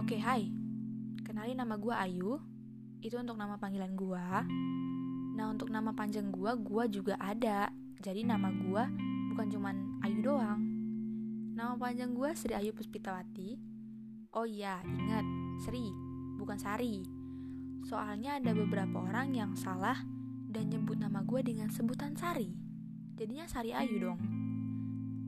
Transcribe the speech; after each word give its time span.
Oke, 0.00 0.16
hai. 0.16 0.48
Kenalin 1.28 1.60
nama 1.60 1.76
gue 1.76 1.92
Ayu. 1.92 2.40
Itu 3.04 3.20
untuk 3.20 3.36
nama 3.36 3.60
panggilan 3.60 3.92
gue. 3.92 4.26
Nah, 5.36 5.52
untuk 5.52 5.68
nama 5.68 5.92
panjang 5.92 6.32
gue, 6.32 6.48
gue 6.56 6.84
juga 6.88 7.20
ada. 7.20 7.68
Jadi 8.00 8.24
nama 8.24 8.48
gue 8.48 8.82
bukan 9.28 9.46
cuman 9.52 10.00
Ayu 10.00 10.24
doang. 10.24 10.56
Nama 11.52 11.76
panjang 11.76 12.16
gue 12.16 12.32
Sri 12.32 12.56
Ayu 12.56 12.72
Puspitawati. 12.72 13.60
Oh 14.32 14.48
iya, 14.48 14.80
ingat, 14.88 15.28
Sri, 15.68 15.92
bukan 16.40 16.56
Sari. 16.56 17.04
Soalnya 17.84 18.40
ada 18.40 18.56
beberapa 18.56 19.04
orang 19.04 19.36
yang 19.36 19.52
salah 19.52 20.00
dan 20.48 20.72
nyebut 20.72 20.96
nama 20.96 21.20
gue 21.28 21.44
dengan 21.44 21.68
sebutan 21.68 22.16
Sari. 22.16 22.48
Jadinya 23.20 23.44
Sari 23.44 23.76
Ayu 23.76 24.00
dong. 24.00 24.20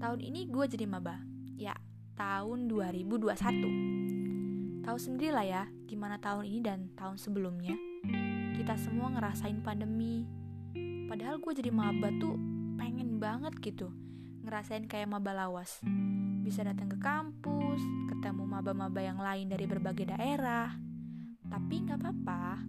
Tahun 0.00 0.24
ini 0.24 0.48
gue 0.48 0.64
jadi 0.64 0.88
maba. 0.88 1.20
Ya, 1.60 1.76
tahun 2.16 2.64
2021. 2.72 4.23
Tahu 4.84 4.98
sendiri 5.00 5.32
lah 5.32 5.48
ya, 5.48 5.62
gimana 5.88 6.20
tahun 6.20 6.44
ini 6.44 6.60
dan 6.60 6.92
tahun 6.92 7.16
sebelumnya. 7.16 7.72
Kita 8.52 8.76
semua 8.76 9.08
ngerasain 9.16 9.64
pandemi. 9.64 10.28
Padahal 11.08 11.40
gue 11.40 11.52
jadi 11.56 11.72
maba 11.72 12.12
tuh 12.20 12.36
pengen 12.76 13.16
banget 13.16 13.56
gitu 13.64 13.88
ngerasain 14.44 14.84
kayak 14.84 15.08
maba 15.08 15.32
lawas. 15.32 15.80
Bisa 16.44 16.60
datang 16.60 16.92
ke 16.92 17.00
kampus, 17.00 17.80
ketemu 18.12 18.44
maba-maba 18.44 19.00
yang 19.00 19.16
lain 19.16 19.48
dari 19.48 19.64
berbagai 19.64 20.12
daerah. 20.12 20.76
Tapi 21.48 21.74
nggak 21.80 21.98
apa-apa, 22.04 22.60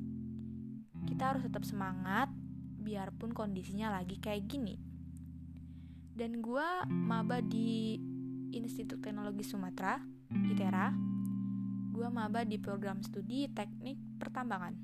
kita 1.03 1.35
harus 1.35 1.43
tetap 1.43 1.67
semangat 1.67 2.31
biarpun 2.79 3.35
kondisinya 3.35 3.91
lagi 3.91 4.15
kayak 4.23 4.47
gini. 4.47 4.79
Dan 6.15 6.39
gue 6.39 6.67
maba 6.87 7.43
di 7.43 7.99
Institut 8.55 9.03
Teknologi 9.03 9.43
Sumatera, 9.43 9.99
ITERA. 10.31 11.04
Gue 11.95 12.11
maba 12.11 12.43
di 12.43 12.59
program 12.59 12.99
studi 12.99 13.47
teknik 13.47 13.95
pertambangan. 14.19 14.75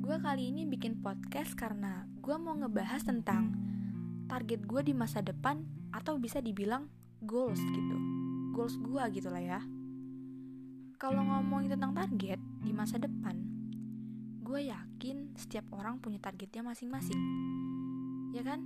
Gue 0.00 0.16
kali 0.16 0.48
ini 0.48 0.64
bikin 0.64 1.04
podcast 1.04 1.52
karena 1.52 2.08
gue 2.24 2.32
mau 2.40 2.56
ngebahas 2.56 3.04
tentang 3.04 3.52
target 4.32 4.64
gue 4.64 4.80
di 4.80 4.96
masa 4.96 5.20
depan 5.20 5.60
atau 5.92 6.16
bisa 6.16 6.40
dibilang 6.40 6.88
goals 7.20 7.60
gitu. 7.60 7.96
Goals 8.56 8.80
gue 8.80 9.04
gitu 9.20 9.28
lah 9.28 9.44
ya. 9.44 9.60
Kalau 10.96 11.20
ngomongin 11.20 11.76
tentang 11.76 11.92
target 11.92 12.40
di 12.64 12.72
masa 12.72 12.96
depan 12.96 13.36
gue 14.40 14.72
yakin 14.72 15.36
setiap 15.36 15.68
orang 15.76 16.00
punya 16.00 16.16
targetnya 16.16 16.64
masing-masing. 16.64 17.20
Ya 18.32 18.40
kan? 18.40 18.64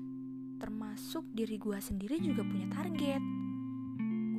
Termasuk 0.62 1.26
diri 1.34 1.58
gue 1.58 1.82
sendiri 1.82 2.22
juga 2.22 2.46
punya 2.46 2.70
target 2.70 3.47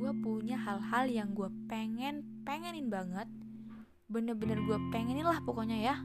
gue 0.00 0.12
punya 0.24 0.56
hal-hal 0.56 1.12
yang 1.12 1.36
gue 1.36 1.52
pengen 1.68 2.24
pengenin 2.48 2.88
banget. 2.88 3.28
Bener-bener 4.08 4.56
gue 4.64 4.78
pengenin 4.88 5.28
lah 5.28 5.44
pokoknya 5.44 5.76
ya. 5.76 5.96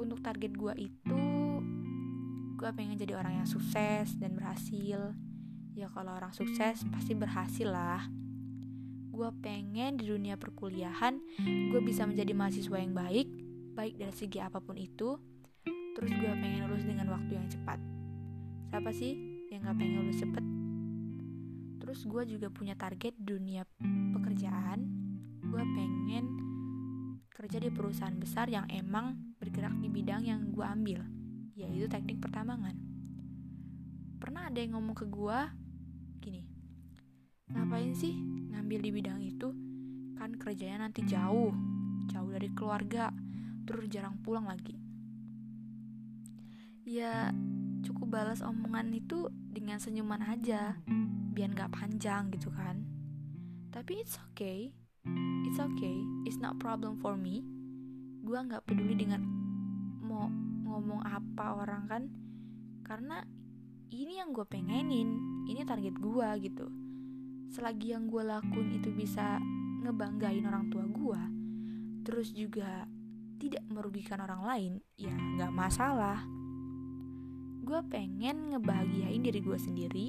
Untuk 0.00 0.24
target 0.24 0.56
gue 0.56 0.72
itu 0.88 1.24
gue 2.56 2.70
pengen 2.72 2.96
jadi 2.96 3.20
orang 3.20 3.44
yang 3.44 3.48
sukses 3.48 4.16
dan 4.16 4.32
berhasil. 4.32 5.12
Ya 5.76 5.92
kalau 5.92 6.16
orang 6.16 6.32
sukses 6.32 6.80
pasti 6.88 7.12
berhasil 7.12 7.68
lah. 7.68 8.08
Gue 9.12 9.28
pengen 9.44 10.00
di 10.00 10.08
dunia 10.08 10.40
perkuliahan 10.40 11.20
gue 11.44 11.80
bisa 11.84 12.08
menjadi 12.08 12.32
mahasiswa 12.32 12.80
yang 12.80 12.96
baik 12.96 13.28
baik 13.76 14.00
dari 14.00 14.14
segi 14.16 14.40
apa 14.40 14.64
pun 14.64 14.80
itu. 14.80 15.20
Terus 15.94 16.08
gue 16.08 16.32
pengen 16.40 16.72
lulus 16.72 16.88
dengan 16.88 17.12
waktu 17.12 17.36
yang 17.36 17.46
cepat. 17.52 17.76
Siapa 18.72 18.90
sih 18.96 19.12
yang 19.52 19.60
gak 19.60 19.76
pengen 19.76 20.02
lulus 20.02 20.18
cepet 20.24 20.63
terus 21.94 22.10
gue 22.10 22.34
juga 22.34 22.50
punya 22.50 22.74
target 22.74 23.14
dunia 23.14 23.62
pekerjaan 24.18 24.82
gue 25.46 25.62
pengen 25.62 26.26
kerja 27.30 27.62
di 27.62 27.70
perusahaan 27.70 28.18
besar 28.18 28.50
yang 28.50 28.66
emang 28.66 29.38
bergerak 29.38 29.78
di 29.78 29.86
bidang 29.86 30.26
yang 30.26 30.50
gue 30.50 30.66
ambil 30.66 31.06
yaitu 31.54 31.86
teknik 31.86 32.18
pertambangan. 32.18 32.74
Pernah 34.18 34.50
ada 34.50 34.58
yang 34.58 34.74
ngomong 34.74 34.96
ke 34.98 35.06
gua 35.06 35.54
gini, 36.18 36.42
ngapain 37.52 37.94
sih 37.94 38.14
ngambil 38.50 38.78
di 38.82 38.90
bidang 38.90 39.20
itu? 39.22 39.54
Kan 40.18 40.34
kerjanya 40.34 40.88
nanti 40.88 41.06
jauh, 41.06 41.54
jauh 42.10 42.30
dari 42.30 42.50
keluarga, 42.50 43.14
terus 43.68 43.86
jarang 43.86 44.18
pulang 44.24 44.50
lagi. 44.50 44.74
Ya, 46.84 47.32
cukup 47.86 48.18
balas 48.18 48.42
omongan 48.42 48.92
itu 48.92 49.30
dengan 49.30 49.78
senyuman 49.78 50.20
aja, 50.24 50.74
biar 51.34 51.50
gak 51.52 51.74
panjang 51.74 52.30
gitu 52.30 52.48
kan. 52.54 52.86
Tapi 53.74 53.98
it's 53.98 54.16
okay, 54.30 54.70
it's 55.42 55.58
okay, 55.58 55.98
it's 56.22 56.38
not 56.38 56.56
problem 56.62 56.94
for 57.02 57.18
me. 57.18 57.42
Gua 58.22 58.46
nggak 58.46 58.70
peduli 58.70 58.94
dengan 58.94 59.20
mau 59.98 60.30
ngomong 60.70 61.02
apa 61.02 61.58
orang 61.58 61.82
kan. 61.90 62.02
Karena 62.86 63.18
ini 63.90 64.22
yang 64.22 64.30
gue 64.30 64.46
pengenin. 64.46 65.42
Ini 65.44 65.66
target 65.66 65.98
gue 65.98 66.28
gitu. 66.40 66.66
Selagi 67.50 67.92
yang 67.92 68.08
gue 68.08 68.22
lakuin 68.22 68.78
itu 68.78 68.94
bisa 68.94 69.38
ngebanggain 69.84 70.48
orang 70.48 70.72
tua 70.72 70.88
gue 70.88 71.22
terus 72.04 72.36
juga 72.36 72.84
tidak 73.40 73.64
merugikan 73.72 74.20
orang 74.20 74.44
lain 74.44 74.72
ya 74.96 75.12
nggak 75.12 75.52
masalah. 75.52 76.20
Gue 77.64 77.80
pengen 77.88 78.52
ngebahagiain 78.52 79.24
diri 79.24 79.40
gue 79.40 79.56
sendiri 79.56 80.06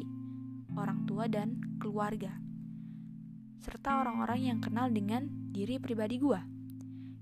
orang 0.76 1.08
tua 1.10 1.26
dan 1.32 1.60
keluarga 1.82 2.32
serta 3.64 4.06
orang-orang 4.06 4.54
yang 4.54 4.60
kenal 4.62 4.92
dengan 4.94 5.26
diri 5.52 5.82
pribadi 5.82 6.22
gue 6.22 6.40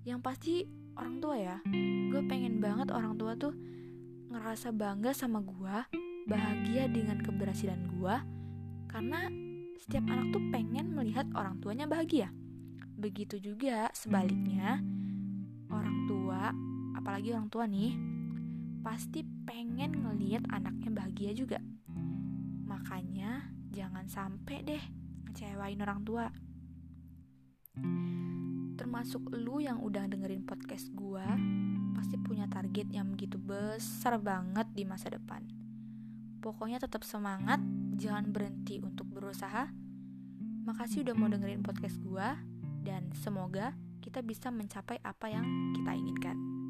yang 0.03 0.19
pasti 0.19 0.67
orang 0.99 1.23
tua 1.23 1.35
ya 1.39 1.57
gue 2.11 2.21
pengen 2.27 2.59
banget 2.59 2.91
orang 2.91 3.15
tua 3.15 3.37
tuh 3.39 3.55
ngerasa 4.33 4.73
bangga 4.73 5.13
sama 5.15 5.39
gue 5.39 5.77
bahagia 6.27 6.89
dengan 6.89 7.21
keberhasilan 7.21 7.79
gue 7.95 8.15
karena 8.89 9.29
setiap 9.83 10.05
anak 10.07 10.31
tuh 10.31 10.43
pengen 10.47 10.95
melihat 10.95 11.27
orang 11.35 11.59
tuanya 11.59 11.83
bahagia. 11.83 12.31
Begitu 12.95 13.35
juga 13.41 13.91
sebaliknya 13.91 14.79
orang 15.67 16.07
tua 16.07 16.55
apalagi 16.95 17.35
orang 17.35 17.51
tua 17.51 17.67
nih 17.67 17.97
pasti 18.79 19.27
pengen 19.43 20.07
ngelihat 20.07 20.47
anaknya 20.55 20.87
bahagia 20.93 21.31
juga 21.35 21.59
makanya 22.83 23.47
jangan 23.71 24.03
sampai 24.11 24.59
deh 24.59 24.83
ngecewain 25.31 25.79
orang 25.79 26.03
tua 26.03 26.27
termasuk 28.75 29.23
lu 29.39 29.63
yang 29.63 29.79
udah 29.79 30.03
dengerin 30.03 30.43
podcast 30.43 30.91
gua 30.91 31.23
pasti 31.95 32.19
punya 32.19 32.43
target 32.51 32.91
yang 32.91 33.07
begitu 33.15 33.39
besar 33.39 34.19
banget 34.19 34.67
di 34.75 34.83
masa 34.83 35.15
depan. 35.15 35.47
Pokoknya 36.43 36.83
tetap 36.83 37.07
semangat, 37.07 37.63
jangan 37.95 38.35
berhenti 38.35 38.83
untuk 38.83 39.07
berusaha. 39.07 39.71
Makasih 40.67 41.07
udah 41.07 41.15
mau 41.15 41.31
dengerin 41.31 41.63
podcast 41.63 42.03
gua 42.03 42.35
dan 42.83 43.15
semoga 43.15 43.71
kita 44.03 44.19
bisa 44.19 44.51
mencapai 44.51 44.99
apa 45.07 45.31
yang 45.31 45.71
kita 45.71 45.95
inginkan. 45.95 46.62